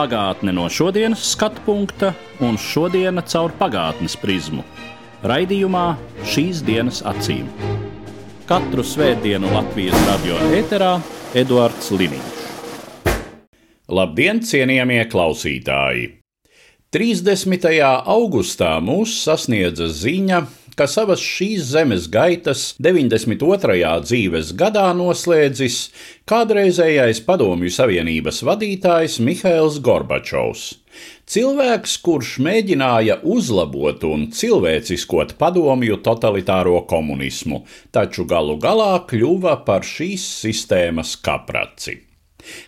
[0.00, 4.62] Pagātne no šodienas skatu punkta un šodienas caur pagātnes prizmu.
[5.28, 5.82] Raidījumā
[6.24, 7.50] šīs dienas acīm.
[8.48, 10.94] Katru svētdienu Latvijas radio eterā
[11.36, 12.40] Eduards Liniņš.
[13.92, 16.08] Labdien, cienījamie klausītāji!
[16.96, 17.68] 30.
[18.00, 20.40] augustā mūs sasniedza ziņa,
[20.80, 23.90] ka savas šīs zemes gaitas 92.
[24.00, 25.76] dzīves gadā noslēdzis
[26.30, 30.64] kādreizējais Padomju Savienības vadītājs Mihails Gorbačovs.
[31.28, 40.24] Cilvēks, kurš mēģināja uzlabot un cilvēciskot padomju totalitāro komunismu, taču galu galā kļuva par šīs
[40.46, 42.00] sistēmas kapraci.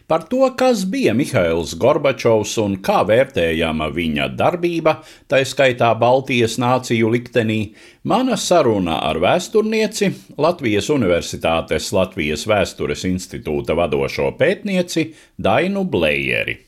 [0.07, 4.99] Par to, kas bija Mihails Gorbačovs un kā vērtējama viņa darbība,
[5.31, 7.61] tā skaitā Baltijas nāciju liktenī,
[8.05, 16.59] mana saruna ar vēsturnieci, Latvijas Universitātes Latvijas Vēstures institūta vadošo pētnieci Dainu Blējeri.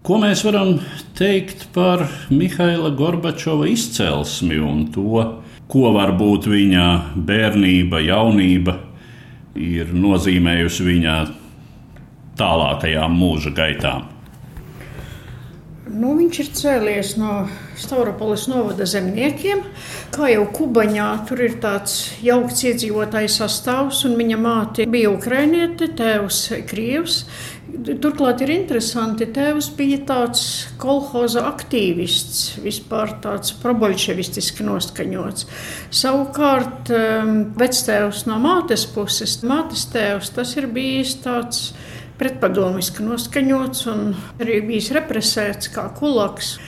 [0.00, 0.78] Ko mēs varam
[1.18, 5.26] teikt par Mihaila Gorbačova izcelsmi un to,
[5.70, 6.86] ko varbūt viņa
[7.28, 8.78] bērnība, jaunība
[9.60, 11.16] ir nozīmējusi viņa
[12.38, 14.08] tālākajām mūža gaitām?
[15.90, 17.48] Nu, viņš ir cēlies no
[17.80, 19.64] Stavropolis novada zemniekiem.
[20.14, 26.38] Kā jau Kubaņā, tur ir tāds jaukts iedzīvotājs sastāvs, un viņa māte bija ukrainiete, tēvs
[26.70, 27.24] krievs.
[28.02, 30.44] Turklāt ir interesanti, tēvs bija tāds
[30.78, 35.46] kolhoza aktīvists, vispār tāds probolševistiski noskaņots.
[35.90, 36.92] Savukārt,
[37.58, 41.70] vectēvs no mātes puses, mātes tēvs, tas ir bijis tāds
[42.20, 46.58] pretpadomiski noskaņots un arī bijis represēts kā kulaks.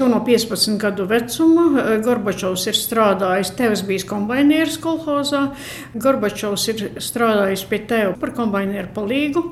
[0.00, 5.48] Jau no 15 gadu vecuma Gorbačovs ir strādājis, tēvs bijis kombainieris kolhozā,
[5.94, 9.44] Gorbačovs ir strādājis pie tēva par kombainieru palīgu.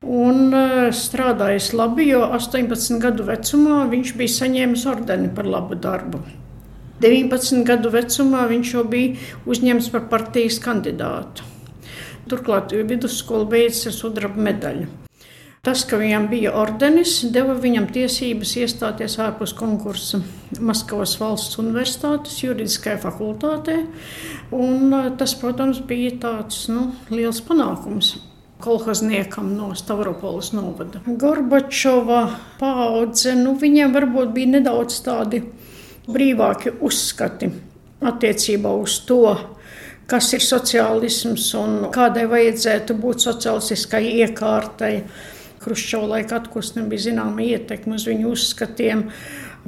[0.00, 0.54] Un
[0.96, 6.22] strādājis labi, jo 18 gadu vecumā viņš bija saņēmis ordeni par labu darbu.
[7.04, 9.16] 19 gadu vecumā viņš jau bija
[9.48, 11.44] uzņemts par partijas kandidātu.
[12.30, 14.88] Turklāt vidusskola beidzas ar sudraba medaļu.
[15.60, 20.22] Tas, ka viņam bija ordenis, deva viņam tiesības iestāties ārpus konkursa
[20.56, 23.76] Maskavas valsts universitātes juridiskajā fakultātē.
[24.56, 28.14] Un tas, protams, bija tāds nu, liels panākums
[28.60, 31.02] kolhozniekam no Stavropolis novada.
[31.04, 32.22] Gorbačova
[32.60, 35.42] paudze, nu, viņiem varbūt bija nedaudz tādi
[36.08, 37.50] brīvāki uzskati
[38.00, 39.22] attiecībā uz to,
[40.10, 44.94] kas ir sociālisms un kādai vajadzētu būt sociālistiskai iekārtai.
[45.60, 49.04] Kruščova laika atpūstam bija zināma ietekme uz viņu uzskatiem.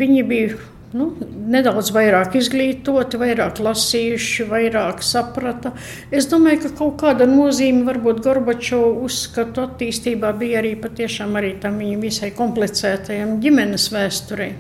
[0.00, 0.56] Viņi bija
[0.97, 1.08] nu,
[1.53, 5.75] nedaudz vairāk izglītoti, vairāk lasījuši, vairāk saprata.
[6.12, 11.80] Es domāju, ka kaut kāda nozīme varbūt Gorbačova uzskatu attīstībā bija arī patiešām arī tam
[11.82, 14.53] viņa visai komplicētajam ģimenes vēsturei.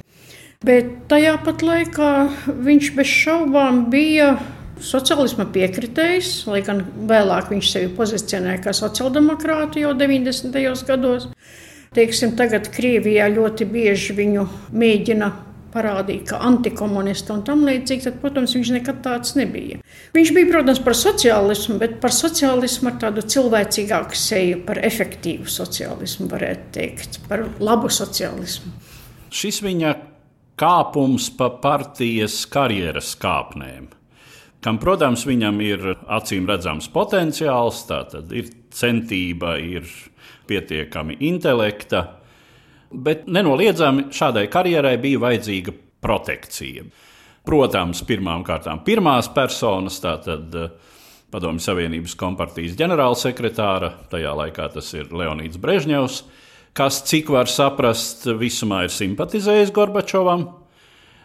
[0.62, 2.10] Bet tajā pat laikā
[2.46, 4.36] viņš bez šaubām bija
[4.82, 10.58] sociālisma piekritējs, lai gan vēlāk viņš sevi pozicionēja kā sociāldemokrātu jau 90.
[10.88, 11.30] gados.
[11.92, 15.28] Teiksim, tagad Krievijā ļoti bieži viņu mēģina
[15.72, 19.80] parādīt, ka antikomunisti un tam līdzīgi, tad, protams, viņš nekad tāds nebija.
[20.16, 26.28] Viņš bija, protams, par sociālismu, bet par sociālismu ar tādu cilvēcīgāku seju, par efektīvu sociālismu,
[26.32, 28.72] varētu teikt, par labu sociālismu.
[29.32, 29.96] Šis viņa
[30.60, 33.88] kāpums pa partijas karjeras kāpnēm
[34.62, 39.88] kam, protams, viņam ir acīm redzams potenciāls, tātad ir centība, ir
[40.48, 42.04] pietiekami intelekta,
[42.92, 46.86] bet nenoliedzami šādai karjerai bija vajadzīga protekcija.
[47.46, 50.70] Protams, pirmām kārtām pirmās personas, tātad eh,
[51.32, 56.18] Padomju Savienības kompartijas ģenerālsekretāra, tajā laikā tas ir Leonīds Brežņevs,
[56.76, 60.44] kas, cik var saprast, visumā ir simpatizējis Gorbačovam,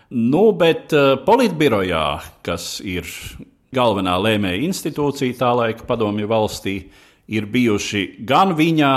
[0.08, 2.06] Nu, bet uh, politbirojā,
[2.48, 3.08] kas ir
[3.76, 6.78] galvenā lēmēja institūcija tā laika padomju valstī,
[7.28, 8.92] ir bijuši gan viņa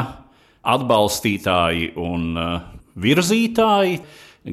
[0.70, 2.62] atbalstītāji un uh,
[3.02, 3.98] virzītāji,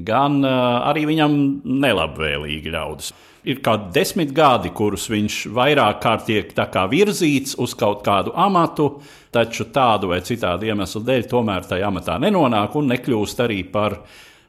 [0.08, 3.14] gan uh, arī viņam nelabvēlīgi ļaudis.
[3.48, 6.50] Ir kādi desmit gadi, kurus viņš vairāk kārt tiek
[6.90, 8.96] virzīts uz kaut kādu amatu,
[9.32, 14.02] taču tādu vai citādu iemeslu dēļ tomēr tajā amatā nenonāk un nekļūst arī par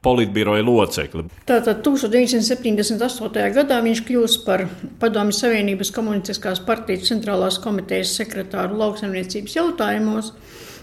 [0.02, 1.24] politbiroja locekli.
[1.48, 3.48] Tātad 1978.
[3.56, 4.66] gadā viņš kļūst par
[5.00, 10.32] Padomju Savienības komunistiskās partijas centrālās komitejas sekretāru lauksaimniecības jautājumos.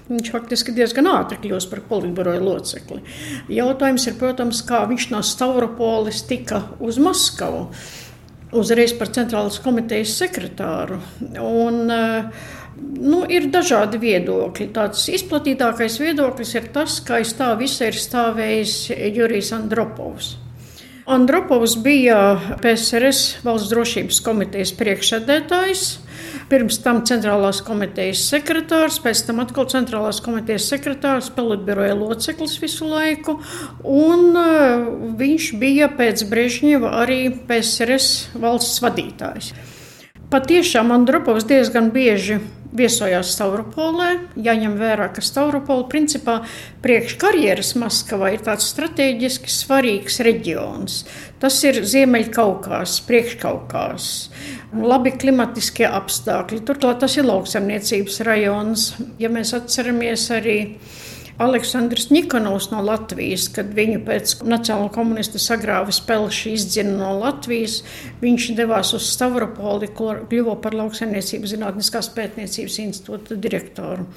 [0.06, 3.00] Viņš faktiski diezgan ātri kļūst par politbiroja locekli.
[3.50, 7.64] Jautājums ir, protams, kā viņš no Stavropolis tika uz Maskavu,
[8.56, 11.00] uzreiz par centrālās komitejas sekretāru.
[11.42, 14.72] Un, uh, Nu, ir dažādi viedokļi.
[14.76, 18.80] Tāds izplatītākais viedoklis ir tas, ka aiz tā visa ir stāvējis
[19.16, 20.36] Jurijs Andropovs.
[21.06, 22.18] Andropovs bija
[22.64, 25.84] PSRS valsts drošības komitejas priekšsēdētājs,
[26.50, 33.38] pirms tam centrālās komitejas sekretārs, pēc tam atkal centrālās komitejas sekretārs, pelotbiroja loceklis visu laiku,
[33.86, 34.90] un uh,
[35.22, 39.54] viņš bija pēc Brežņeva arī PSRS valsts vadītājs.
[40.34, 42.42] Patiešām Andropovs diezgan bieži
[42.74, 44.10] viesojās Stavropolē.
[44.40, 46.40] Jāņem vērā, ka Stavropola principā
[46.86, 51.00] priekškarjeras Maskavā ir tāds strateģiski svarīgs reģions.
[51.42, 54.12] Tas ir Ziemeļkaukās, priekškaukās.
[54.76, 56.64] Labi klimatiskie apstākļi.
[56.68, 58.94] Turklāt tas ir lauksaimniecības rajons.
[59.22, 60.60] Ja mēs atceramies arī
[61.38, 67.82] Aleksandrs Nikonovs no Latvijas, kad viņu pēc Nacionālo komunistu sagrāva spēlši izdzina no Latvijas,
[68.22, 74.08] viņš devās uz Stavropoli, kur kļuva par lauksaimniecības zinātniskās pētniecības institūta direktoru.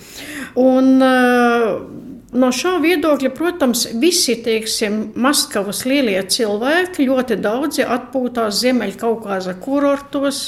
[0.62, 9.54] Un, uh, No šā viedokļa, protams, visi teiksim, Maskavas lielie cilvēki ļoti daudzi atpūtās Ziemeļkaukāza
[9.64, 10.42] kurortos.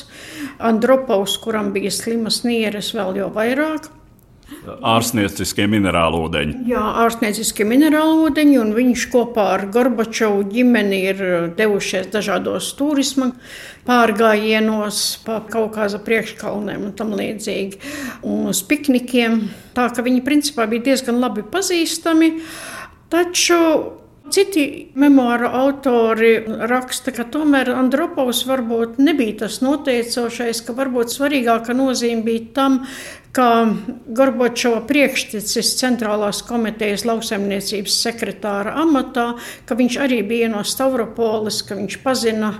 [0.61, 3.89] Andropovs, kuram bija slimas nieres, vēl jau vairāk.
[4.61, 6.65] Ārstnieciskie minerālūdeņi.
[6.69, 11.23] Jā, ārstnieciskie minerālūdeņi, un viņš kopā ar Gorbačovu ģimeni ir
[11.59, 13.31] devušies dažādos turisma
[13.89, 17.81] pārgājienos, pa Kaukāza priekškalnēm un tam līdzīgi,
[18.27, 19.41] un uz piknikiem.
[19.77, 22.35] Tā ka viņi principā bija diezgan labi pazīstami.
[23.11, 23.61] Taču
[24.31, 26.37] Citi memoāru autori
[26.71, 32.79] raksta, ka tomēr Andropovs varbūt nebija tas noteicošais, ka varbūt svarīgāka nozīme bija tam,
[33.35, 33.49] ka
[34.07, 39.33] Gorbačova priekštecis centrālās komitejas lauksaimniecības sekretāra amatā,
[39.67, 42.55] ka viņš arī bija no Stavropolis, ka viņš pazina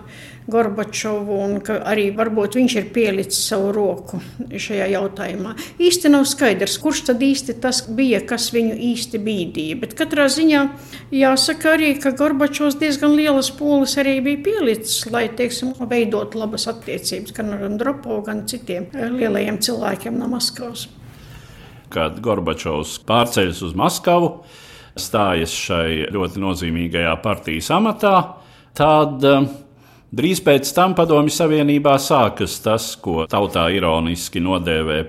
[0.51, 4.21] Gorbačovu un ka arī varbūt viņš ir pielicis savu roku
[4.51, 5.53] šajā jautājumā.
[5.83, 9.79] Īsti nav skaidrs, kurš tad īsti tas bija, kas viņu īsti bīdīja.
[9.83, 10.63] Bet katrā ziņā
[11.15, 17.37] jāsaka arī, ka Gorbačovs diezgan lielas pūles arī bija pielicis, lai, teiksim, veidot labas attiecības
[17.37, 20.89] gan ar Andropovu, gan citiem lielajiem cilvēkiem no Maskavas.
[21.91, 24.35] Kad Gorbačovs pārceļas uz Maskavu,
[24.99, 28.15] stājas šai ļoti nozīmīgajā partijas amatā,
[28.79, 29.51] tad uh,
[30.11, 35.05] Drīz pēc tam Padomju Savienībā sākas tas, ko tautā ironiski nodēvē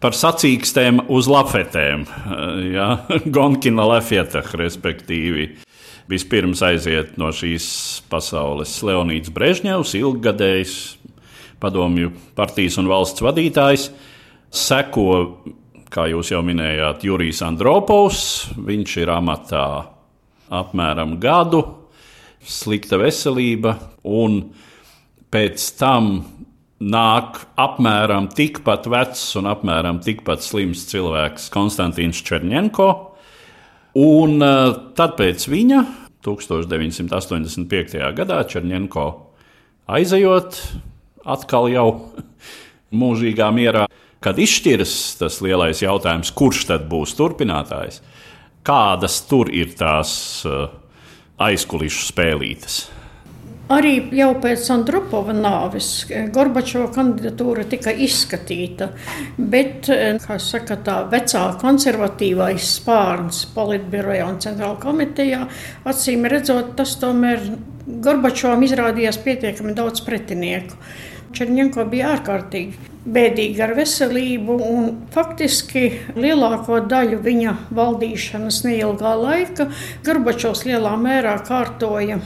[0.00, 2.06] par sacīkstēm uz lafetēm,
[2.76, 2.86] ja?
[3.28, 5.50] Gonkina lefietah, respektīvi.
[6.10, 7.66] Vispirms aiziet no šīs
[8.10, 10.78] pasaules Leonīds Brežņevs, ilggadējs
[11.62, 13.86] padomju partijas un valsts vadītājs,
[14.48, 15.06] seko,
[15.92, 18.24] kā jūs jau minējāt, Jurijs Andropovs.
[18.56, 19.66] Viņš ir amatā
[20.52, 21.62] apmēram gadu,
[22.48, 24.40] slikta veselība, un
[25.32, 26.14] pēc tam
[26.82, 32.88] nāk apmēram tikpat vecs un apmēram tikpat slims cilvēks Konstantīns Černienko.
[34.02, 35.82] Un uh, tad pēc viņa
[36.24, 37.98] 1985.
[38.16, 39.06] gadā Černienko
[39.92, 40.58] aizejot
[41.22, 41.88] atkal jau
[43.02, 43.86] mūžīgā mierā,
[44.22, 48.00] kad izšķiras tas lielais jautājums, kurš tad būs turpinātājs,
[48.66, 50.14] kādas tur ir tās
[50.48, 50.70] uh,
[51.48, 52.82] aizkulisku spēlītes.
[53.72, 55.86] Arī jau pēc Andropova nāves
[56.34, 58.90] Gorbačova kandidatūra tika izskatīta,
[59.38, 59.88] bet,
[60.26, 65.46] kā saka, tā vecā konservatīvais spārns politbirojā un centrāla komitejā,
[65.88, 67.46] acīm redzot, tas tomēr
[68.02, 70.76] Gorbačovam izrādījās pietiekami daudz pretinieku.
[71.32, 79.66] Černienko bija ārkārtīgi bēdīgi ar veselību, un faktiski lielāko daļu viņa valdīšanas neilgā laika
[80.06, 82.20] Gorbačovs lielā mērā kārtoja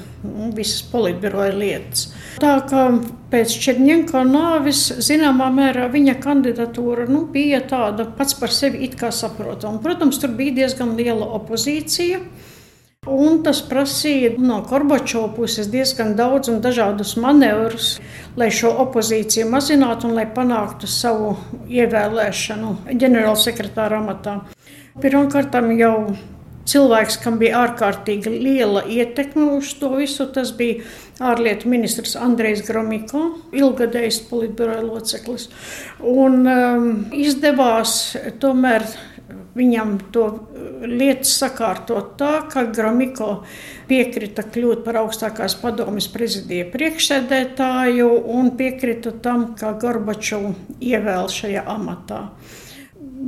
[0.56, 2.10] visas politbiroja lietas.
[2.42, 2.88] Tā kā
[3.32, 9.12] pēc Černienko nāves, zināmā mērā viņa kandidatūra nu, bija tāda pats par sevi it kā
[9.14, 9.80] saprotama.
[9.84, 12.20] Protams, tur bija diezgan liela opozīcija.
[13.06, 17.96] Un tas prasīja no Gorbačova puses diezgan daudz un dažādus manevrus,
[18.36, 21.36] lai šo opozīciju mazinātu un lai panāktu savu
[21.70, 24.40] ievēlēšanu ģenerālsekretāra amatā.
[24.98, 25.94] Pirmkārt, jau
[26.66, 30.82] cilvēks, kam bija ārkārtīgi liela ietekme uz to visu, tas bija
[31.22, 35.48] ārlietu ministrs Andrejs Gromiko, ilgadējs politbiroja loceklis.
[36.00, 38.86] Un um, izdevās tomēr
[39.56, 40.26] Viņam to
[40.84, 43.30] lietu sakārtot tā, ka Gromiko
[43.88, 50.52] piekrita kļūt par augstākās padomjas prezidija priekšsēdētāju un piekrita tam, ka Gorbačovu
[50.84, 52.26] ievēl šajā amatā.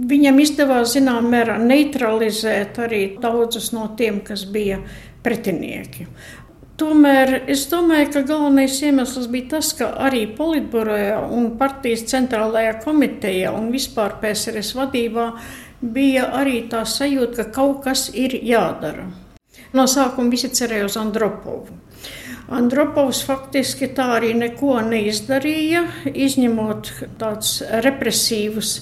[0.08, 4.82] Viņam izdevās zināmā mērā neutralizēt arī daudzus no tiem, kas bija
[5.25, 6.06] pretinieki.
[6.78, 13.50] Tomēr es domāju, ka galvenais iemesls bija tas, ka arī Politburojā un partijas centrālajā komitejā
[13.50, 15.25] un vispār PSRS vadībā
[15.80, 19.08] bija arī tā sajūta, ka kaut kas ir jādara.
[19.73, 21.76] No sākuma visi cerēja uz Andropovu.
[22.49, 28.78] Andropovs faktiski tā arī neko neizdarīja, izņemot tādus represīvus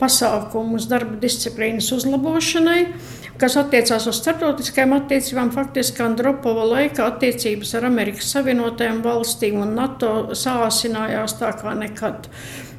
[0.00, 2.84] pasākumus darba disciplīnas uzlabošanai
[3.40, 10.10] kas attiecās uz starptautiskajām attiecībām, faktiski Andropova laika attiecības ar Amerikas Savienotajām valstīm un NATO
[10.36, 12.28] sāsinājās tā kā nekad.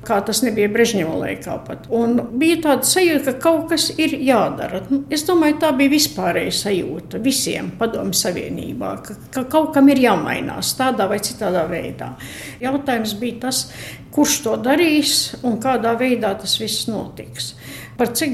[0.01, 1.57] Kā tas nebija Brežņeva laikā.
[1.67, 1.85] Pat.
[1.93, 4.81] Un bija tāda sajūta, ka kaut kas ir jādara.
[4.89, 10.01] Nu, es domāju, tā bija vispārēja sajūta visiem Padomju Savienībā, ka, ka kaut kam ir
[10.01, 12.15] jāmainās tādā vai citādā veidā.
[12.63, 13.67] Jautājums bija tas,
[14.11, 15.15] kurš to darīs
[15.45, 17.53] un kādā veidā tas viss notiks
[18.01, 18.31] par cik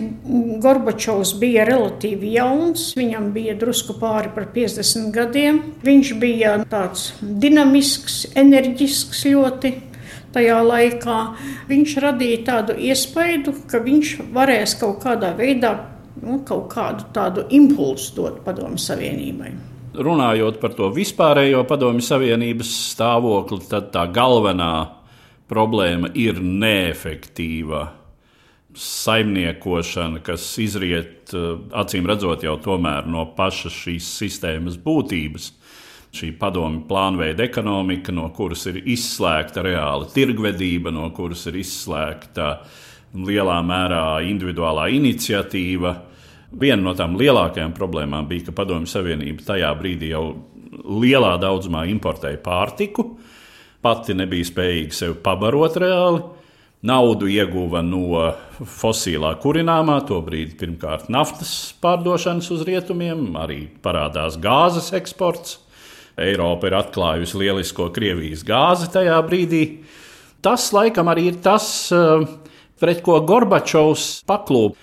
[0.64, 2.94] Gorbačovs bija relatīvi jauns.
[2.96, 5.60] Viņam bija drusku pāri par 50 gadiem.
[5.84, 9.74] Viņš bija tāds dinamisks, enerģisks ļoti.
[10.36, 11.20] Tajā laikā
[11.70, 15.74] viņš radīja tādu iespaidu, ka viņš varēs kaut kādā veidā
[16.24, 19.54] nu, kaut kādu tādu impulsu dot Padomu Savienībai.
[19.98, 24.74] Runājot par to vispārējo Padomu Savienības stāvokli, tad tā galvenā
[25.50, 27.88] problēma ir neefektīva
[28.78, 31.48] saimniekošana, kas izriet eh,
[31.82, 35.52] acīm redzot jau tomēr no pašas šīs sistēmas būtības.
[36.16, 42.52] Šī padomju plānveida ekonomika, no kuras ir izslēgta reāla tirgvedība, no kuras ir izslēgta
[43.18, 45.94] lielā mērā individuālā iniciatīva.
[46.58, 50.24] Viena no tām lielākajām problēmām bija, ka Padomju Savienība tajā brīdī jau
[50.88, 53.10] lielā daudzumā importēja pārtiku,
[53.84, 56.24] pati nebija spējīga sevi pabarot reāli
[56.86, 58.20] Naudu ieguva no
[58.62, 65.58] fosilā kurināmā, tobrīd pirmkārt naftas pārdošanas uz rietumiem, arī parādās gāzes eksports.
[66.18, 69.64] Eiropa ir atklājusi lielisko Krievijas gāzi tajā brīdī.
[70.42, 72.26] Tas laikam arī ir tas, eh,
[72.80, 74.76] pret ko Gorbačovs paklūp.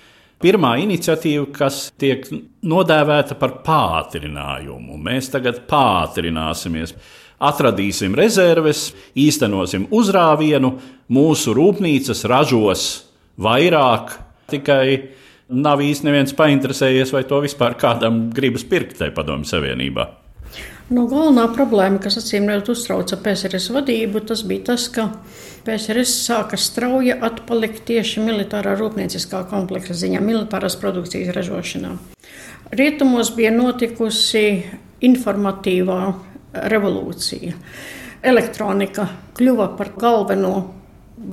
[0.44, 2.26] Pirmā iniciatīva, kas tiek
[2.62, 4.98] nodēvēta par pātrinājumu.
[5.00, 6.94] Mēs tagad pātrināsimies
[7.40, 10.78] atradīsim rezerves, īstenosim uzrāvienu,
[11.10, 13.04] mūsu rūpnīcas ražos
[13.40, 14.18] vairāk,
[14.50, 15.08] tikai
[15.48, 20.23] nav īsti neviens painteresējies, vai to vispār kādam gribas pirkt tajā padomju savienībā.
[20.92, 25.06] No galvenā problēma, kas acīm redzot uztrauca PSRS vadību, tas bija tas, ka
[25.64, 31.94] PSRS sāka strauji atpalikt tieši militārā rūpnieciskā kompleksa ziņā, militārās produkcijas ražošanā.
[32.76, 34.44] Rietumos bija notikusi
[35.08, 36.00] informatīvā
[36.68, 37.56] revolūcija.
[38.24, 39.08] Elektronika
[39.40, 40.54] kļuva par galveno,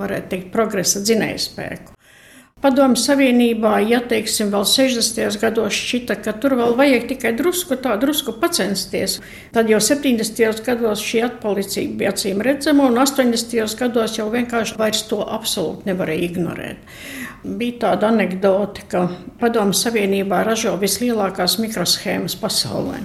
[0.00, 1.92] varētu teikt, progresa dzinējspēku.
[2.62, 5.38] Padomju Savienībā, ja teiksim, vēl 60.
[5.42, 9.16] gados šķita, ka tur vēl vajag tikai drusku tā, drusku pacensties,
[9.50, 10.62] tad jau 70.
[10.62, 13.74] gados šī atpalicība bija acīm redzama, un 80.
[13.80, 16.94] gados jau vienkārši vairs to absolūti nevarēja ignorēt.
[17.42, 19.08] Bija tāda anekdote, ka
[19.42, 23.02] Padomju Savienībā ražo vislielākās mikroshēmas pasaulē.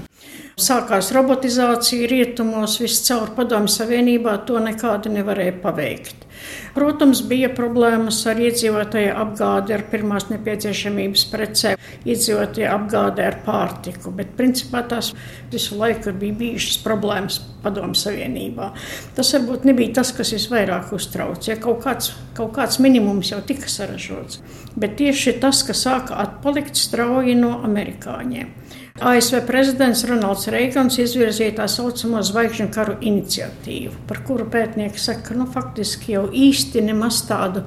[0.58, 6.27] Sākās robotizācija rietumos, viscaur padomju savienībā to nekādi nevarēja paveikt.
[6.76, 14.36] Protams, bija problēmas ar iedzīvotāju apgādi ar pirmās nepieciešamības precēm, iedzīvotāju apgādi ar pārtiku, bet
[14.38, 15.14] principā tās
[15.52, 18.72] visu laiku bija bijušas problēmas padomju savienībā.
[19.18, 23.72] Tas varbūt nebija tas, kas visvairāk uztrauc, ja kaut kāds, kaut kāds minimums jau tika
[23.72, 24.42] saražots,
[24.78, 28.54] bet tieši tas, ka sāka atpalikt strauji no amerikāņiem.
[28.98, 35.38] ASV prezidents Ronalds Reigans izvirzīja tā saucamo zvaigžņu karu iniciatīvu, par kuru pētnieki saka, ka
[35.38, 37.62] nu, faktiski jau īsti nemaz tādu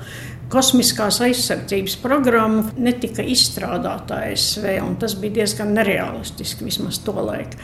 [0.51, 7.63] kosmiskās aizsardzības programmu netika izstrādāta ASV, un tas bija diezgan nereālistiski vismaz to laiku.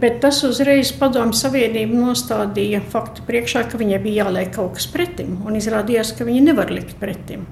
[0.00, 5.40] Bet tas uzreiz Padomju Savienību nostādīja faktu priekšā, ka viņai bija jāliek kaut kas pretim,
[5.44, 7.42] un izrādījās, ka viņi nevar likt pretim.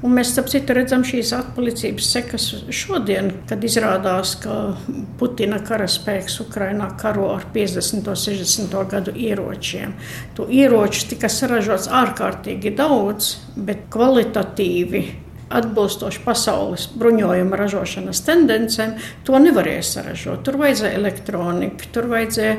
[0.00, 4.56] Un mēs, ap citu, redzam šīs atpalicības sekas šodien, kad izrādās, ka
[5.20, 8.08] Putina karaspēks Ukrainā karo ar 50.
[8.08, 8.76] un 60.
[8.94, 9.92] gadu ieročiem.
[10.38, 15.04] To ieroču tika saražots ārkārtīgi daudz, bet kvalitatīvi
[15.50, 18.94] atbilstoši pasaules bruņojuma ražošanas tendencēm,
[19.26, 20.44] to nevarēja saražot.
[20.46, 22.54] Tur vajadzēja elektroniku, tur vajadzēja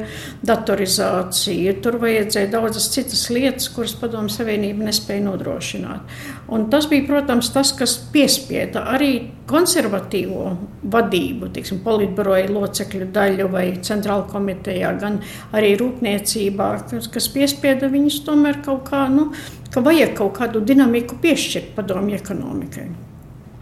[0.47, 6.17] datorizāciju, tur vajadzēja daudzas citas lietas, kuras Padomu Savienība nespēja nodrošināt.
[6.51, 9.11] Un tas bija, protams, tas, kas piespieda arī
[9.47, 10.49] konservatīvo
[10.91, 15.21] vadību, tiksim, politbiroja locekļu daļu vai centrāla komitejā, gan
[15.55, 19.05] arī rūpniecībā, kas, kas piespieda viņus tomēr kaut kā.
[19.11, 19.29] Nu,
[19.71, 22.89] ka vajag kaut kādu dinamiku piešķirt padomju ekonomikai.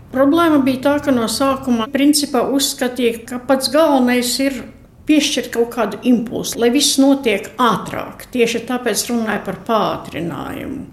[0.09, 4.63] Problēma bija tā, ka no sākuma principā uzskatīja, ka pats galvenais ir
[5.09, 8.25] piešķirt kaut kādu impulsu, lai viss notiek ātrāk.
[8.33, 10.87] Tieši tāpēc runāja par pātrinājumu.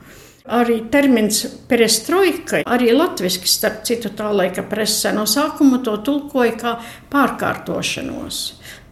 [0.47, 6.75] Arī termins perestroika, arī latviešu, starp citu, tā laika presē no sākuma to tulkoja kā
[7.11, 8.43] pārkārtošanos.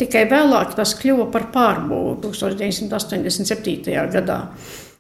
[0.01, 3.95] Tikai vēlāk tas kļuva par pārbūvi 1987.
[4.17, 4.41] gadā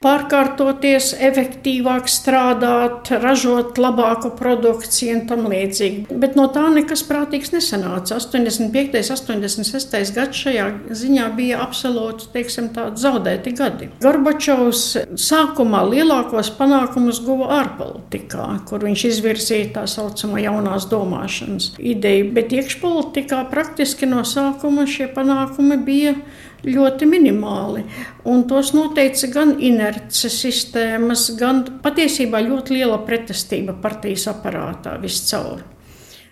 [0.05, 6.19] pārkārtoties, efektīvāk strādāt, ražot labāku produkciju un tam līdzīgi.
[6.21, 8.19] Bet no tā nekas prātīgs nesanāca.
[8.21, 9.01] 85.
[9.35, 10.15] un 86.
[10.17, 10.69] gads šajā
[11.03, 12.71] ziņā bija absolūti teiksim,
[13.01, 13.91] zaudēti gadi.
[14.05, 14.85] Gorbačovs
[15.21, 23.45] sākumā lielākos panākumus guva ārpolitikā, kur viņš izvirzīja tā saucamo jaunās domāšanas ideju, bet iekšpolitikā
[23.53, 26.17] praktiski no sākuma šie panākumi bija
[26.65, 27.85] ļoti minimāli.
[28.29, 29.55] Un tos noteica gan
[29.95, 35.63] inerces sistēmas, gan patiesībā ļoti liela pretestība partijas aparātā viscaur.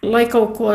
[0.03, 0.75] Lai kaut ko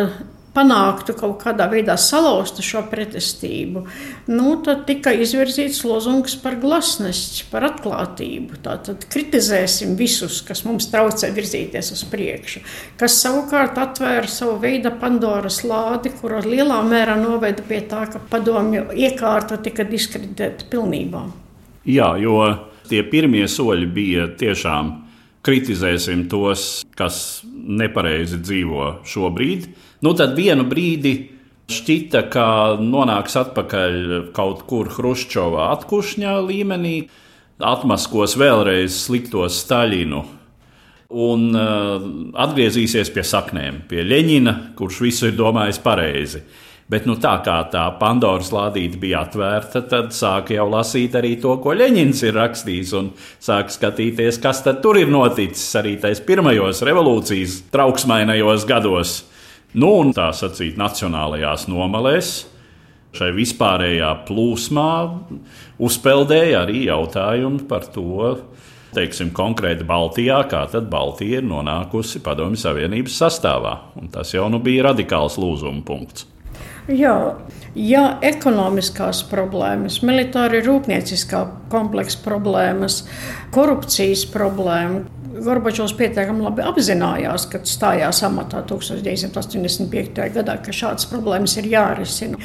[0.57, 3.83] panāktu kaut kādā veidā salauzt šo pretestību,
[4.31, 8.57] nu, tad tika izvirzīts lozungs par glasnesci, par atklātību.
[8.65, 12.63] Tātad kritizēsim visus, kas mums traucē virzīties uz priekšu,
[12.97, 18.87] kas savukārt atvēra savu veidu Pandoras lādi, kura lielā mērā noveda pie tā, ka padomju
[18.95, 21.27] iekārta tika diskreditēta pilnībā.
[21.87, 22.39] Jā, jo
[22.89, 24.93] tie pirmie soļi bija tiešām
[25.47, 29.69] kritizēsim tos, kas nepareizi dzīvo šobrīd
[30.05, 31.13] Nu, tad vienu brīdi
[31.73, 32.47] šķita, ka
[32.79, 33.95] nonāks atpakaļ
[34.35, 36.97] kaut kur Hruščovā atkušņā līmenī,
[37.57, 40.21] atmaskos vēlreiz slikto Staļinu
[41.17, 42.05] un uh,
[42.45, 46.43] atgriezīsies pie saknēm, pie Leņķina, kurš visu ir domājis pareizi.
[46.87, 51.57] Bet nu, tā kā tā Pandoras lādīte bija atvērta, tad sāka jau lasīt arī to,
[51.59, 53.09] ko Leņķins ir rakstījis, un
[53.43, 59.17] sāka skatīties, kas tur ir noticis arī tajos pirmajos revolūcijas trauksmainajos gados.
[59.75, 62.37] Nu, un tā sacīt, nacionālajās nomalēs
[63.17, 64.93] šai vispārējā plūsmā
[65.83, 68.31] uzpeldēja arī jautājumi par to,
[68.95, 73.75] teiksim, konkrēti Baltijā, kā tad Baltija ir nonākusi Padomju Savienības sastāvā.
[73.99, 76.29] Un tas jau nu bija radikāls lūzuma punkts.
[76.87, 77.35] Jā,
[77.75, 83.01] ja ekonomiskās problēmas, militāri rūpnieciskā kompleksa problēmas,
[83.51, 85.01] korupcijas problēma,
[85.43, 90.27] Gorbačovs pietiekami labi apzinājās, kad stājās amatā 1985.
[90.35, 92.39] gadā, ka šādas problēmas ir jārisina.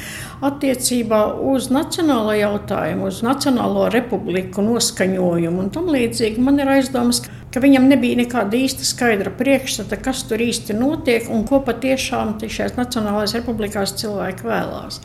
[0.45, 1.21] Attiecībā
[1.53, 7.85] uz nacionālo jautājumu, uz Nacionālo republiku noskaņojumu un tam līdzīgi man ir aizdomas, ka viņam
[7.89, 13.95] nebija nekāda īsta skaidra priekšstata, kas tur īsti notiek un ko patiešām šajās Nacionālajās republikās
[14.01, 15.01] cilvēki vēlās.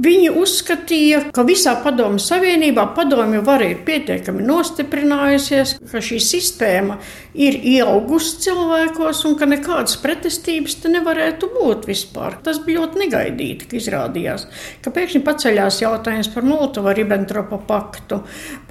[0.00, 6.96] Viņi uzskatīja, ka visā Padomju Savienībā padomju vara ir pietiekami nostiprinājusies, ka šī sistēma
[7.36, 12.38] ir ieaugusi cilvēkos un ka nekādas pretestības te nevarētu būt vispār.
[12.40, 14.46] Tas bija ļoti negaidīti, ka izrādījās,
[14.80, 18.22] ka pēkšņi paceļās jautājums par Molotova-Ribbentropa paktu,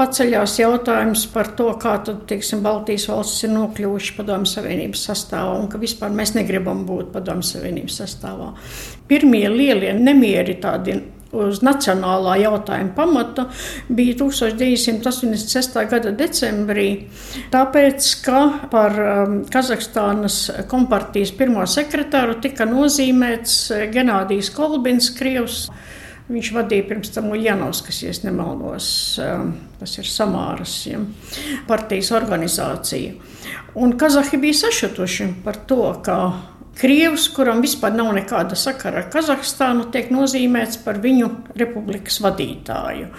[0.02, 5.70] paceļās jautājums par to, kā tad, teiksim, Baltijas valstis ir nokļuvuši Padomju Savienības sastāvā un
[5.70, 8.52] ka vispār mēs negribam būt Padomju Savienības sastāvā
[9.10, 11.00] pirmie lielie nemieri tādi
[11.36, 13.46] uz nacionālā jautājuma pamata
[13.90, 15.80] bija 1986.
[15.92, 16.88] gada decembrī,
[17.54, 25.66] tāpēc, ka par um, Kazahstānas kompartijas pirmo sekretāru tika nozīmēts Genādijs Kolbins, Krievs.
[26.32, 28.86] Viņš vadīja pirms tam Ujanovskas, ja nemaldos,
[29.20, 29.50] um,
[29.82, 31.02] tas ir Samāras ja,
[31.68, 33.18] partijas organizācija.
[33.82, 36.18] Un Kazahi bija sašutuši par to, ka
[36.82, 43.12] Krievs, kuram vispār nav nekāda sakara ar Kazahstānu, tiek nozīmēts par viņu republikas vadītāju.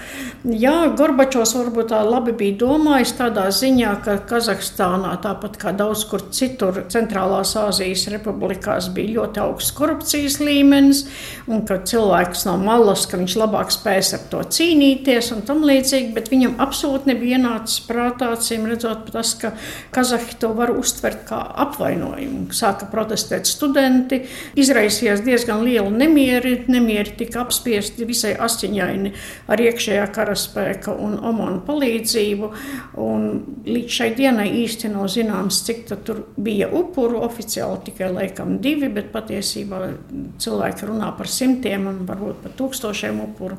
[0.59, 6.25] Jā, Gorbačovs varbūt tā labi bija domājis tādā ziņā, ka Kazahstānā, tāpat kā daudz kur
[6.35, 11.05] citur, Centrālās Āzijas republikās bija ļoti augsts korupcijas līmenis,
[11.47, 16.11] un ka cilvēks no malas, ka viņš labāk spēs ar to cīnīties un tam līdzīgi,
[16.19, 19.55] bet viņam absolūti nebija ienācis prātā, cīm redzot, tas, ka
[19.95, 24.23] Kazahi to var uztvert kā apvainojumu, sāka protestēt studenti.
[24.59, 29.13] Izraisījās diezgan liela nemieri, nemieri tika apspiesti visai asiņaini
[29.53, 32.51] ar iekšējā karaspēka un omonu palīdzību.
[33.03, 33.29] Un
[33.69, 39.13] līdz šai dienai īsti nav zināms, cik tur bija upuru, oficiāli tikai laikam divi, bet
[39.15, 39.83] patiesībā
[40.43, 43.59] cilvēki runā par simtiem un varbūt pat tūkstošiem upuru.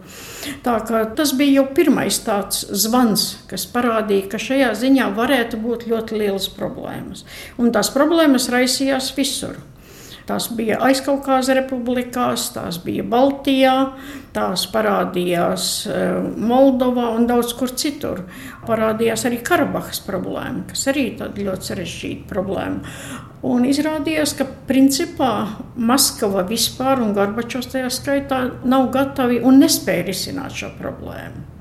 [0.65, 5.88] Tā kā tas bija jau pirmais tāds zvans, kas parādīja, ka šajā ziņā varētu būt
[5.91, 7.25] ļoti lielas problēmas.
[7.62, 9.60] Un tās problēmas raisījās visur.
[10.23, 13.75] Tās bija aizkaukās republikās, tās bija Baltijā,
[14.36, 18.23] tās parādījās eh, Moldovā un daudz kur citur.
[18.63, 22.95] Parādījās arī Karabahas problēma, kas arī ir ļoti sarežģīta problēma.
[23.43, 25.33] Un izrādījās, ka principā
[25.75, 31.52] Maskava vispār un Gorbačovs tajā skaitā nav gatavi un nespēja risināt šo problēmu.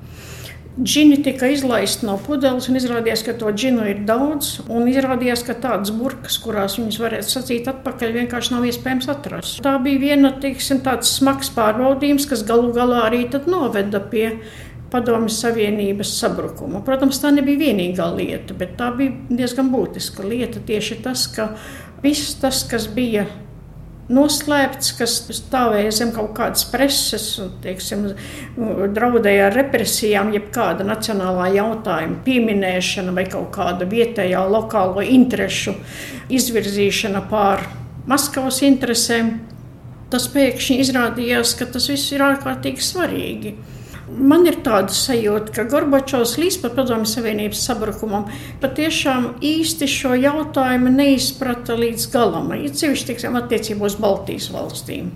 [0.81, 4.55] Džini tika izlaisti no pudeles, un izrādījās, ka to džinu ir daudz.
[4.89, 9.59] Izrādījās, ka tādas burkas, kurās viņas varētu sacīt atpakaļ, vienkārši nav iespējams atrast.
[9.65, 14.39] Tā bija viena teiksim, tāds smags pārbaudījums, kas galu galā arī noveda pie
[14.89, 16.81] Padomju Savienības sabrukuma.
[16.85, 20.61] Protams, tā nebija vienīgā lieta, bet tā bija diezgan būtiska lieta.
[20.61, 21.51] Tieši tas, ka
[22.01, 23.27] viss tas, kas bija
[24.13, 28.05] noslēpts, kas stāvēja zem kaut kādas preses un teiksim,
[28.95, 35.75] draudēja ar represijām, jebkāda nacionālā jautājuma pieminēšana vai kaut kāda vietējā lokālo interešu
[36.33, 37.65] izvirzīšana pār
[38.09, 39.37] Maskavas interesēm.
[40.11, 43.53] Tas pēkšņi izrādījās, ka tas viss ir ārkārtīgi svarīgi.
[44.13, 48.27] Man ir tāda sajūta, ka Gorbačovs līdz pat Padomju Savienības sabrukumam
[48.61, 52.51] patiešām īsti šo jautājumu neizprata līdz galam.
[52.57, 55.11] Ir tiksim, attiecībā uz Baltijas valstīm.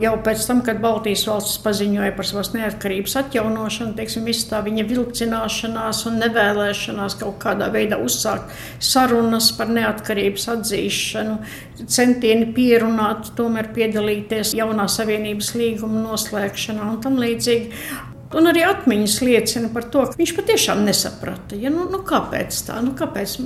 [0.00, 6.00] Jau pēc tam, kad Baltijas valstis paziņoja par savas neatkarības atjaunošanu, teiksim, tā viņa vilcināšanās
[6.08, 11.36] un nevēlēšanās kaut kādā veidā uzsākt sarunas par neatkarības atzīšanu,
[11.84, 17.84] centieni pierunāt, tomēr piedalīties jaunā savienības līguma noslēgšanā un tam līdzīgi.
[18.30, 21.56] Un arī atmiņas liecina par to, ka viņš patiešām nesaprata.
[21.58, 22.78] Ja, nu, nu, kāpēc tā?
[22.84, 23.40] Nu, kāpēc?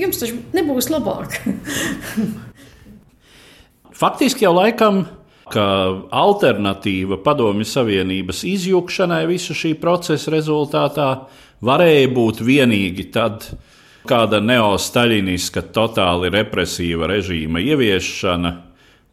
[0.00, 1.36] Jums taču nebūs labāk.
[4.00, 5.02] Faktiski jau laikam,
[5.52, 5.66] ka
[6.22, 11.10] alternatīva Padomju Savienības izjukšanai visu šī procesa rezultātā
[11.66, 13.44] varēja būt vienīgi tad,
[14.08, 18.54] kāda neostaļiniska, totāli represīva režīma ieviešana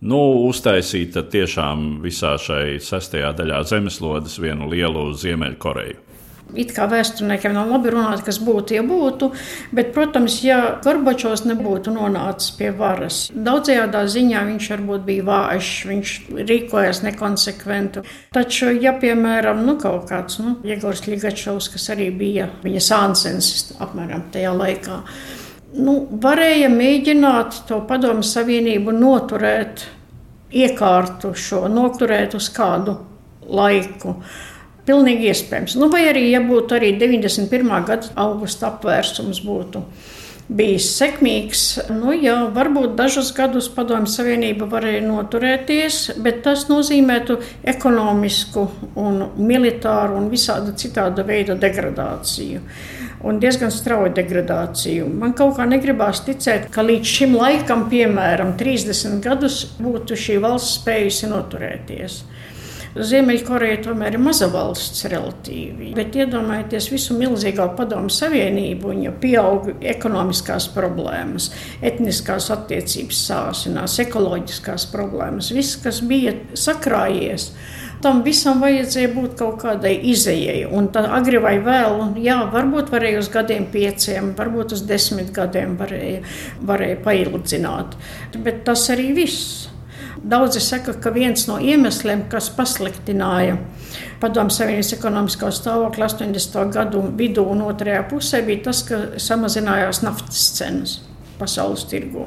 [0.01, 6.03] nu, uztaisīt tiešām visā šai sestajā daļā zemeslodes vienu lielu Ziemeļkoreju.
[6.55, 9.29] It kā vēsturniekiem nav labi runāt, kas būtu, ja būtu,
[9.75, 16.13] bet, protams, ja Gorbačovs nebūtu nonācis pie varas, daudzajādā ziņā viņš varbūt bija vājš, viņš
[16.37, 18.05] rīkojās nekonsekventi.
[18.35, 24.29] Taču, ja, piemēram, nu, kaut kāds nu, Jēgors Ligačovs, kas arī bija viņa sāncens apmēram
[24.31, 25.01] tajā laikā,
[25.75, 29.85] nu, varēja mēģināt to padomu savienību noturēt,
[30.55, 32.97] iekārtu šo, noturēt uz kādu
[33.47, 34.15] laiku.
[34.87, 35.75] Pilnīgi iespējams.
[35.75, 37.73] Nu, vai arī, ja būtu arī 91.
[37.87, 39.81] gada augusta apvērsums, būtu
[40.47, 41.63] bijis sekmīgs.
[41.91, 48.63] Nu, jā, varbūt dažus gadus Padomju Savienība varēja noturēties, bet tas nozīmētu ekonomisku,
[48.95, 52.63] un militāru un visāda citāda veida degradāciju
[53.25, 55.07] un diezgan strauju degradāciju.
[55.09, 60.81] Man kaut kā negribās ticēt, ka līdz šim laikam, piemēram, 30 gadus, būtu šī valsts
[60.81, 62.21] spējusi noturēties.
[62.97, 69.69] Ziemeļkoreja tomēr ir maza valsts relatīvi, bet iedomājieties visu milzīgo padomu savienību, un ja pieaug
[69.85, 71.51] ekonomiskās problēmas,
[71.85, 77.51] etniskās attiecības sāsinās, ekoloģiskās problēmas, viss, kas bija sakrājies,
[78.03, 80.65] tam visam vajadzēja būt kaut kādai izējai.
[80.73, 85.77] Un tā agri vai vēl, jā, varbūt varēja uz gadiem pieciem, varbūt uz desmit gadiem
[85.79, 86.21] varēja,
[86.67, 87.97] varēja paildzināt.
[88.37, 89.65] Bet tas arī viss.
[90.17, 93.59] Daudzi saka, ka viens no iemesliem, kas pasliktināja
[94.17, 96.63] Padomu Savienības ekonomiskā stāvokļa 80.
[96.73, 100.97] gadu vidū un otrajā pusē, bija tas, ka samazinājās naftas cenas
[101.39, 102.25] pasaules tirgū.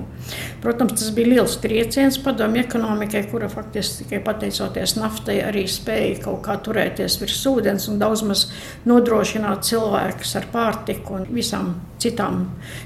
[0.62, 6.42] Protams, tas bija liels trieciens padomju ekonomikai, kura faktiski tikai pateicoties naftai arī spēja kaut
[6.46, 8.46] kā turēties virs ūdens un daudz maz
[8.88, 12.44] nodrošināt cilvēkus ar pārtiku un visām citām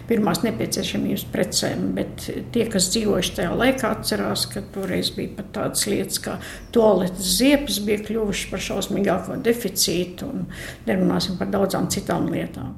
[0.08, 1.86] pirmās nepieciešamības precēm.
[1.98, 6.38] Bet tie, kas dzīvojuši tajā laikā, atcerās, ka toreiz bija pat tādas lietas kā
[6.74, 10.48] toaletes ziepes, bija kļuvušas par šausmīgāko deficītu un
[10.88, 12.74] nerunāsim par daudzām citām lietām.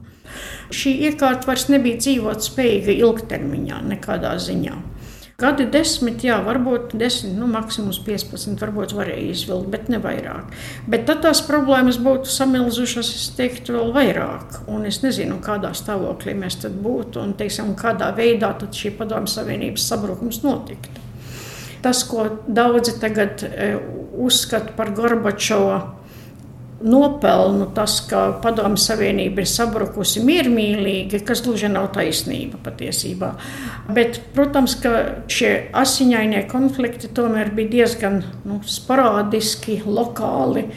[0.75, 4.77] Šī iekārta vairs nebija dzīvot spējīga ilgtermiņā, nekādā ziņā.
[5.37, 10.55] Gadi desmit, jā, varbūt desmit, nu, maksimums 15, varbūt varēja izvilkt, bet ne vairāk.
[10.88, 14.62] Bet tad tās problēmas būtu samilzušas, es teiktu, vēl vairāk.
[14.72, 19.85] Un es nezinu, kādā stāvoklī mēs tad būtu un, teiksim, kādā veidā šī padomju savienības
[19.92, 21.05] sabrukums notiktu.
[21.83, 23.44] tas, ko daudzi tagad
[24.16, 25.77] uzskata par Gorbačova
[26.87, 33.33] nopelnu tas, ka Padomju Savienība ir sabrukusi miermīlīgi, kas gluži nav taisnība patiesībā.
[33.96, 34.92] Bet, protams, ka
[35.31, 40.68] šie asiņainie konflikti tomēr bija diezgan nu, sporādiski, lokāli.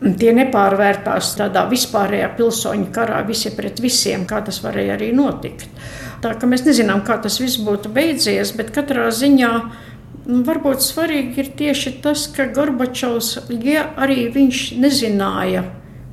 [0.00, 5.68] Tie nepārvērtās tādā vispārējā pilsoņu karā, visi pret visiem, kā tas varēja arī notikt.
[6.24, 9.52] Tā kā mēs nezinām, kā tas viss būtu beidzies, bet katrā ziņā
[10.26, 15.64] varbūt svarīgi ir tieši tas, ka Gorbačovs, ja arī viņš nezināja,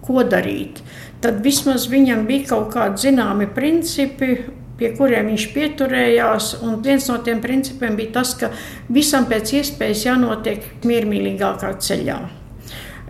[0.06, 0.82] ko darīt,
[1.22, 4.38] tad vismaz viņam bija kaut kādi zināmi principi,
[4.78, 6.50] pie kuriem viņš pieturējās.
[6.66, 8.52] Un viens no tiem principiem bija tas, ka
[8.94, 12.20] visam pēc iespējas jānotiek miermīlīgākā ceļā.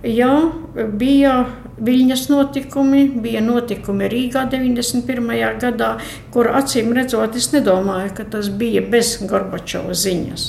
[0.08, 0.34] Jā,
[0.94, 1.40] bija
[1.78, 5.28] Viļņas notikumi, bija notikumi Rīgā 91.
[5.62, 5.90] gadā,
[6.34, 10.48] kur acīm redzot, es nedomāju, ka tas bija bez Gorbačova ziņas.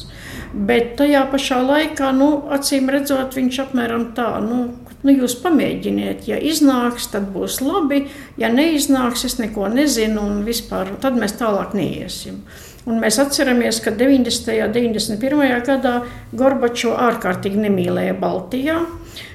[0.52, 4.62] Bet tajā pašā laikā, nu, acīm redzot, viņš apmēram tā, nu,
[5.02, 8.06] nu, jūs pamēģiniet, ja iznāks, tad būs labi,
[8.40, 12.40] ja neiznāks, es neko nezinu, un vispār tad mēs tālāk neiesim.
[12.88, 14.54] Un mēs atceramies, ka 90.
[14.64, 15.66] un 91.
[15.66, 15.94] gadā
[16.32, 18.78] Gorbačo ārkārtīgi nemīlēja Baltijā.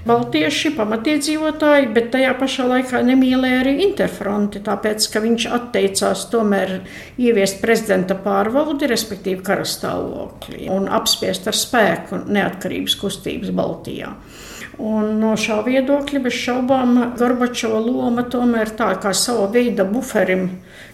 [0.07, 6.73] Baltieši, pamatiedzīvotāji, bet tajā pašā laikā nemīlēja arī interfronti, tāpēc, ka viņš atteicās tomēr
[7.21, 14.11] ieviest prezidenta pārvaldi, respektīvi karastāvokli, un apspiest ar spēku neatkarības kustības Baltijā.
[14.83, 20.47] Un no šā viedokļa bez šaubām Gorbačova loma tomēr tā kā sava veida buferim,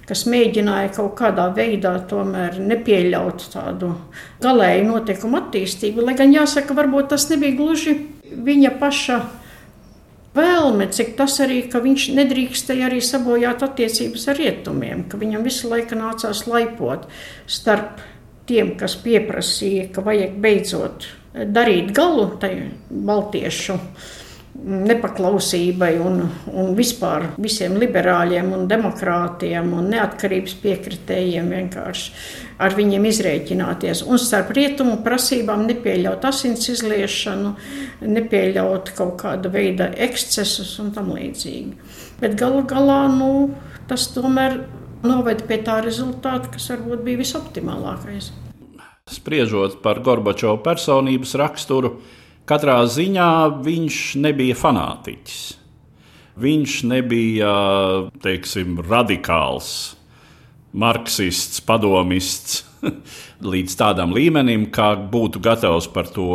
[0.09, 1.93] kas mēģināja kaut kādā veidā
[2.57, 3.93] nepieļaut tādu
[4.43, 6.05] galēju notikumu attīstību.
[6.05, 7.95] Lai gan jāsaka, varbūt tas nebija gluži
[8.29, 9.19] viņa paša
[10.35, 15.69] vēlme, cik tas arī, ka viņš nedrīkstēja arī sabojāt attiecības ar rietumiem, ka viņam visu
[15.71, 17.07] laiku nācās laipot
[17.49, 18.01] starp
[18.49, 22.53] tiem, kas pieprasīja, ka vajag beidzot darīt galu tai
[22.89, 23.77] baltiešu
[24.59, 32.11] nepaklausībai un, un vispār visiem liberāļiem un demokrātiem un neatkarības piekritējiem vienkārši
[32.59, 34.03] ar viņiem izrēķināties.
[34.09, 37.53] Un starp rietumu prasībām nepieļaut asins izliešanu,
[38.03, 41.95] nepieļaut kaut kāda veida ekscesus un tam līdzīgi.
[42.19, 43.31] Bet galu galā nu,
[43.87, 44.59] tas tomēr
[45.05, 48.33] noveda pie tā rezultāta, kas varbūt bija visoptimālākais.
[49.09, 51.95] Spriežot par Gorbačovu personības raksturu,
[52.49, 53.29] katrā ziņā
[53.65, 55.39] viņš nebija fanātiķis.
[56.39, 57.53] Viņš nebija
[58.23, 59.71] teiksim, radikāls,
[60.71, 62.63] marksists, padomists
[63.53, 66.29] līdz tādam līmenim, kā būtu gatavs par to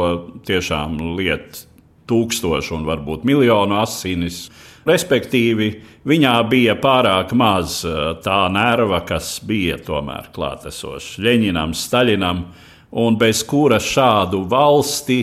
[0.45, 1.65] tiešām liet
[2.11, 4.49] tūkstošu un varbūt miljonu asinis.
[4.85, 5.71] Respektīvi,
[6.05, 7.79] viņā bija pārāk maz
[8.25, 12.45] tā nerva, kas bija tomēr klātesoša Ļeņinam, Staļinam,
[13.01, 15.23] un bez kura šādu valsti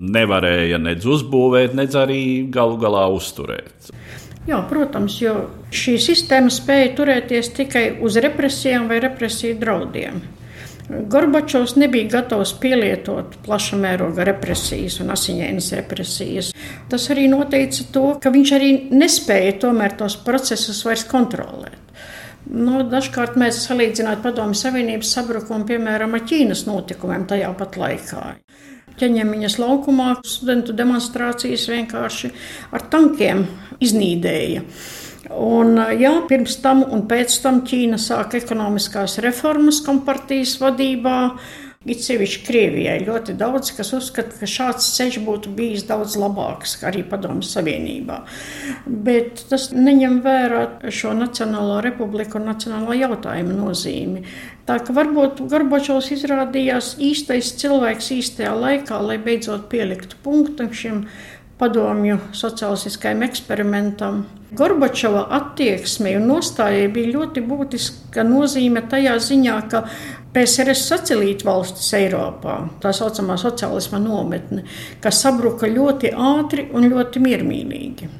[0.00, 3.92] nevarēja nedz uzbūvēt, nedz arī galu galā uzturēt.
[4.48, 5.34] Jā, protams, jo
[5.76, 10.22] šī sistēma spēja turēties tikai uz represijām vai represiju draudiem.
[10.90, 16.48] Gorbačovs nebija gatavs pielietot plaša mēroga represijas un asiņainas represijas.
[16.90, 21.78] Tas arī noteica to, ka viņš arī nespēja tomēr tos procesus vairs kontrolēt.
[22.50, 28.24] Nu, dažkārt mēs salīdzinām Padomju Savienības sabrukumu, piemēram, ar Ķīnas notikumiem tajā pat laikā.
[29.00, 32.32] Ķeņemiņas laukumā studentu demonstrācijas vienkārši
[32.76, 33.46] ar tankiem
[33.80, 34.64] iznīdēja.
[35.30, 41.18] Un, jā, pirms tam un pēc tam Ķīna sāka ekonomiskās reformas kompartijas vadībā.
[41.88, 47.00] It sevišķi Krievijai ļoti daudz, kas uzskata, ka šāds ceļš būtu bijis daudz labāks arī
[47.08, 48.18] Padomju Savienībā.
[48.84, 50.60] Bet tas neņem vērā
[50.92, 54.26] šo Nacionālo republiku un nacionālo jautājumu nozīmi.
[54.68, 61.06] Tā ka varbūt Gorbačovs izrādījās īstais cilvēks īstajā laikā, lai beidzot pieliktu punktu šim
[61.60, 64.22] padomju sociālistiskajam eksperimentam.
[64.56, 69.84] Gorbačova attieksme un nostājai bija ļoti būtiska nozīme tajā ziņā, ka
[70.34, 74.64] PSRS satelīta valstis Eiropā, tā saucamā sociālisma nometne,
[75.02, 78.10] kas sabruka ļoti ātri un ļoti miermīlīgi.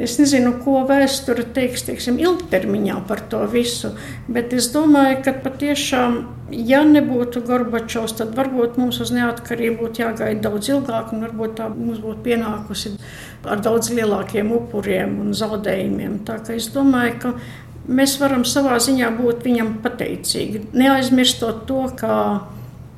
[0.00, 3.90] Es nezinu, ko vēsture teiks teiksim, ilgtermiņā par to visu,
[4.24, 6.14] bet es domāju, ka patiešām,
[6.56, 11.68] ja nebūtu Gorbačovs, tad varbūt mums uz neatkarību būtu jāgaida daudz ilgāk, un varbūt tā
[11.74, 12.94] mums būtu pienākusi
[13.44, 16.22] ar daudz lielākiem upuriem un zaudējumiem.
[16.24, 17.34] Tā kā es domāju, ka
[17.92, 22.16] mēs varam savā ziņā būt viņam pateicīgi, neaizmirstot to, ka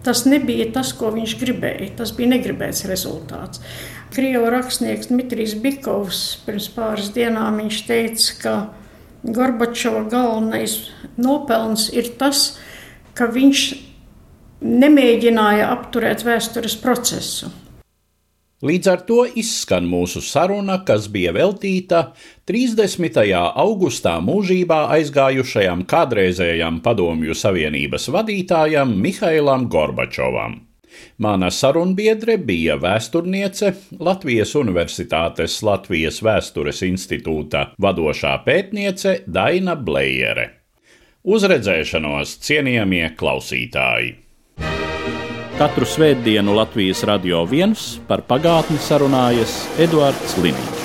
[0.05, 1.91] tas nebija tas, ko viņš gribēja.
[1.99, 3.63] Tas bija negribēts rezultāts.
[4.15, 7.57] Krievu rakstnieks Dmitrijs Bikovs pirms pāris dienām
[7.89, 8.53] teica, ka
[9.27, 10.77] Gorbačova galvenais
[11.17, 12.59] nopelns ir tas,
[13.19, 13.63] ka viņš
[14.63, 17.51] nemēģināja apturēt vēstures procesu.
[18.65, 22.05] Līdz ar to izskan mūsu saruna, kas bija veltīta
[22.47, 23.19] 30.
[23.35, 30.61] augustā mūžībā aizgājušajam kādreizējam Padomju Savienības vadītājam Mihailam Gorbačovam.
[31.19, 40.51] Mana sarunbiedre bija vēsturniece, Latvijas Universitātes Latvijas Vēstures institūta vadošā pētniece Daina Blējere.
[41.25, 44.21] Uz redzēšanos, cienījamie klausītāji!
[45.55, 50.84] Katru svētdienu Latvijas radio viens par pagātni sarunājas Eduards Liniņš.